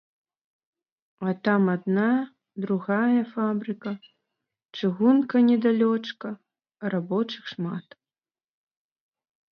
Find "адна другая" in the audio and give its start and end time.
1.73-3.21